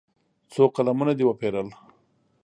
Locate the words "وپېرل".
1.27-1.67